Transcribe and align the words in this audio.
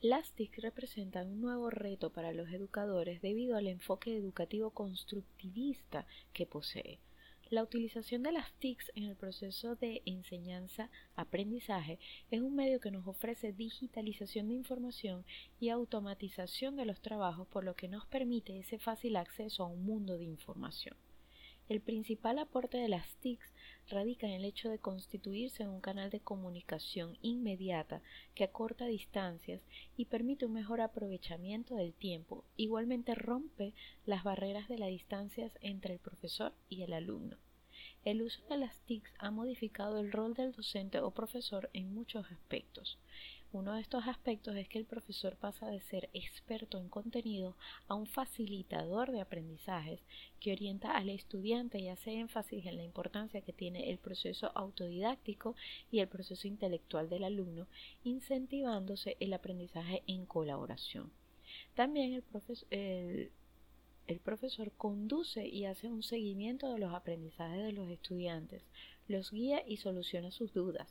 Las 0.00 0.30
TIC 0.30 0.58
representan 0.58 1.26
un 1.26 1.40
nuevo 1.40 1.70
reto 1.70 2.12
para 2.12 2.32
los 2.32 2.52
educadores 2.52 3.20
debido 3.20 3.56
al 3.56 3.66
enfoque 3.66 4.16
educativo 4.16 4.70
constructivista 4.70 6.06
que 6.32 6.46
posee. 6.46 7.00
La 7.50 7.64
utilización 7.64 8.22
de 8.22 8.30
las 8.30 8.52
TICs 8.60 8.92
en 8.94 9.02
el 9.02 9.16
proceso 9.16 9.74
de 9.74 10.02
enseñanza-aprendizaje 10.04 11.98
es 12.30 12.40
un 12.40 12.54
medio 12.54 12.78
que 12.78 12.92
nos 12.92 13.08
ofrece 13.08 13.52
digitalización 13.52 14.46
de 14.46 14.54
información 14.54 15.24
y 15.58 15.70
automatización 15.70 16.76
de 16.76 16.84
los 16.84 17.00
trabajos, 17.00 17.48
por 17.48 17.64
lo 17.64 17.74
que 17.74 17.88
nos 17.88 18.06
permite 18.06 18.56
ese 18.56 18.78
fácil 18.78 19.16
acceso 19.16 19.64
a 19.64 19.66
un 19.66 19.84
mundo 19.84 20.16
de 20.16 20.26
información. 20.26 20.96
El 21.68 21.80
principal 21.80 22.38
aporte 22.38 22.78
de 22.78 22.88
las 22.88 23.16
TICs 23.16 23.52
radica 23.90 24.26
en 24.26 24.32
el 24.32 24.44
hecho 24.46 24.70
de 24.70 24.78
constituirse 24.78 25.62
en 25.62 25.68
un 25.68 25.80
canal 25.80 26.08
de 26.08 26.20
comunicación 26.20 27.18
inmediata 27.20 28.00
que 28.34 28.44
acorta 28.44 28.86
distancias 28.86 29.60
y 29.96 30.06
permite 30.06 30.46
un 30.46 30.54
mejor 30.54 30.80
aprovechamiento 30.80 31.74
del 31.74 31.92
tiempo. 31.92 32.44
Igualmente 32.56 33.14
rompe 33.14 33.74
las 34.06 34.24
barreras 34.24 34.68
de 34.68 34.78
las 34.78 34.88
distancias 34.88 35.58
entre 35.60 35.92
el 35.92 36.00
profesor 36.00 36.54
y 36.70 36.82
el 36.82 36.94
alumno. 36.94 37.36
El 38.08 38.22
uso 38.22 38.40
de 38.48 38.56
las 38.56 38.74
TICs 38.86 39.12
ha 39.18 39.30
modificado 39.30 39.98
el 39.98 40.10
rol 40.10 40.32
del 40.32 40.52
docente 40.52 40.98
o 40.98 41.10
profesor 41.10 41.68
en 41.74 41.92
muchos 41.92 42.24
aspectos. 42.32 42.96
Uno 43.52 43.74
de 43.74 43.82
estos 43.82 44.06
aspectos 44.06 44.56
es 44.56 44.66
que 44.66 44.78
el 44.78 44.86
profesor 44.86 45.36
pasa 45.36 45.66
de 45.66 45.82
ser 45.82 46.08
experto 46.14 46.78
en 46.78 46.88
contenido 46.88 47.54
a 47.86 47.94
un 47.94 48.06
facilitador 48.06 49.12
de 49.12 49.20
aprendizajes 49.20 50.00
que 50.40 50.52
orienta 50.52 50.96
al 50.96 51.10
estudiante 51.10 51.80
y 51.80 51.88
hace 51.88 52.14
énfasis 52.14 52.64
en 52.64 52.78
la 52.78 52.82
importancia 52.82 53.42
que 53.42 53.52
tiene 53.52 53.90
el 53.90 53.98
proceso 53.98 54.52
autodidáctico 54.54 55.54
y 55.92 55.98
el 55.98 56.08
proceso 56.08 56.48
intelectual 56.48 57.10
del 57.10 57.24
alumno, 57.24 57.66
incentivándose 58.04 59.18
el 59.20 59.34
aprendizaje 59.34 60.02
en 60.06 60.24
colaboración. 60.24 61.12
También 61.74 62.14
el, 62.14 62.22
profesor, 62.22 62.66
el, 62.70 63.30
el 64.08 64.20
profesor 64.20 64.72
conduce 64.72 65.46
y 65.46 65.66
hace 65.66 65.86
un 65.86 66.02
seguimiento 66.02 66.72
de 66.72 66.78
los 66.78 66.94
aprendizajes 66.94 67.62
de 67.62 67.72
los 67.72 67.90
estudiantes, 67.90 68.62
los 69.06 69.30
guía 69.30 69.62
y 69.66 69.76
soluciona 69.76 70.30
sus 70.30 70.54
dudas. 70.54 70.88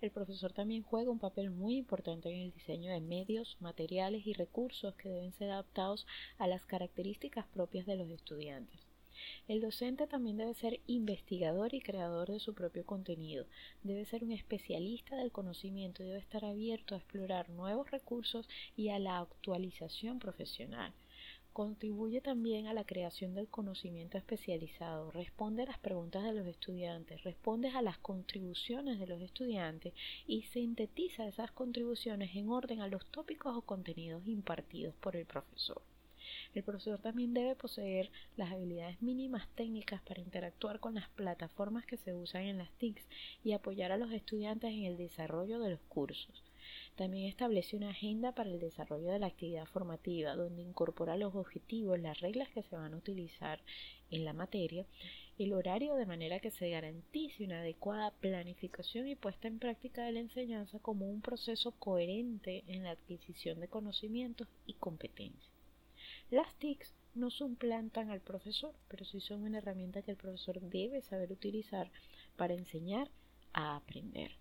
El 0.00 0.10
profesor 0.10 0.52
también 0.52 0.82
juega 0.82 1.12
un 1.12 1.20
papel 1.20 1.50
muy 1.50 1.76
importante 1.76 2.28
en 2.28 2.40
el 2.40 2.52
diseño 2.52 2.90
de 2.90 3.00
medios, 3.00 3.56
materiales 3.60 4.26
y 4.26 4.32
recursos 4.32 4.96
que 4.96 5.08
deben 5.08 5.32
ser 5.32 5.50
adaptados 5.52 6.08
a 6.38 6.48
las 6.48 6.66
características 6.66 7.46
propias 7.46 7.86
de 7.86 7.94
los 7.94 8.10
estudiantes. 8.10 8.80
El 9.46 9.60
docente 9.60 10.08
también 10.08 10.36
debe 10.36 10.54
ser 10.54 10.80
investigador 10.88 11.72
y 11.72 11.80
creador 11.80 12.32
de 12.32 12.40
su 12.40 12.52
propio 12.52 12.84
contenido, 12.84 13.46
debe 13.84 14.04
ser 14.06 14.24
un 14.24 14.32
especialista 14.32 15.14
del 15.14 15.30
conocimiento 15.30 16.02
y 16.02 16.06
debe 16.06 16.18
estar 16.18 16.44
abierto 16.44 16.96
a 16.96 16.98
explorar 16.98 17.48
nuevos 17.48 17.92
recursos 17.92 18.48
y 18.76 18.88
a 18.88 18.98
la 18.98 19.20
actualización 19.20 20.18
profesional. 20.18 20.92
Contribuye 21.56 22.20
también 22.20 22.66
a 22.66 22.74
la 22.74 22.84
creación 22.84 23.32
del 23.32 23.48
conocimiento 23.48 24.18
especializado, 24.18 25.10
responde 25.10 25.62
a 25.62 25.66
las 25.66 25.78
preguntas 25.78 26.22
de 26.22 26.34
los 26.34 26.46
estudiantes, 26.46 27.24
responde 27.24 27.70
a 27.70 27.80
las 27.80 27.96
contribuciones 27.96 29.00
de 29.00 29.06
los 29.06 29.22
estudiantes 29.22 29.94
y 30.26 30.42
sintetiza 30.42 31.26
esas 31.26 31.50
contribuciones 31.52 32.36
en 32.36 32.50
orden 32.50 32.82
a 32.82 32.88
los 32.88 33.06
tópicos 33.10 33.56
o 33.56 33.62
contenidos 33.62 34.26
impartidos 34.26 34.94
por 34.96 35.16
el 35.16 35.24
profesor. 35.24 35.80
El 36.54 36.62
profesor 36.62 37.00
también 37.00 37.34
debe 37.34 37.54
poseer 37.54 38.10
las 38.36 38.52
habilidades 38.52 39.00
mínimas 39.02 39.48
técnicas 39.54 40.00
para 40.02 40.20
interactuar 40.20 40.80
con 40.80 40.94
las 40.94 41.08
plataformas 41.10 41.86
que 41.86 41.96
se 41.96 42.14
usan 42.14 42.42
en 42.42 42.58
las 42.58 42.70
TICs 42.78 43.06
y 43.44 43.52
apoyar 43.52 43.92
a 43.92 43.96
los 43.96 44.12
estudiantes 44.12 44.72
en 44.72 44.84
el 44.84 44.96
desarrollo 44.96 45.58
de 45.58 45.70
los 45.70 45.80
cursos. 45.88 46.42
También 46.96 47.28
establece 47.28 47.76
una 47.76 47.90
agenda 47.90 48.32
para 48.32 48.50
el 48.50 48.58
desarrollo 48.58 49.08
de 49.08 49.18
la 49.18 49.26
actividad 49.26 49.66
formativa, 49.66 50.34
donde 50.34 50.62
incorpora 50.62 51.16
los 51.16 51.34
objetivos, 51.34 52.00
las 52.00 52.20
reglas 52.20 52.48
que 52.48 52.62
se 52.62 52.74
van 52.74 52.94
a 52.94 52.96
utilizar 52.96 53.60
en 54.10 54.24
la 54.24 54.32
materia, 54.32 54.86
el 55.38 55.52
horario 55.52 55.94
de 55.94 56.06
manera 56.06 56.40
que 56.40 56.50
se 56.50 56.70
garantice 56.70 57.44
una 57.44 57.60
adecuada 57.60 58.10
planificación 58.12 59.06
y 59.08 59.14
puesta 59.14 59.48
en 59.48 59.58
práctica 59.58 60.04
de 60.04 60.12
la 60.12 60.20
enseñanza 60.20 60.78
como 60.78 61.08
un 61.08 61.20
proceso 61.20 61.72
coherente 61.72 62.64
en 62.66 62.84
la 62.84 62.92
adquisición 62.92 63.60
de 63.60 63.68
conocimientos 63.68 64.48
y 64.66 64.74
competencias. 64.74 65.55
Las 66.30 66.54
TICs 66.56 66.94
no 67.14 67.30
suplantan 67.30 68.10
al 68.10 68.20
profesor, 68.20 68.74
pero 68.88 69.04
sí 69.04 69.20
son 69.20 69.42
una 69.42 69.58
herramienta 69.58 70.02
que 70.02 70.10
el 70.10 70.16
profesor 70.16 70.60
debe 70.60 71.00
saber 71.00 71.30
utilizar 71.30 71.90
para 72.36 72.54
enseñar 72.54 73.10
a 73.52 73.76
aprender. 73.76 74.32